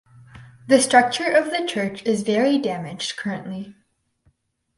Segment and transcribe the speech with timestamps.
[0.65, 3.75] The structure of the church is very damaged currently.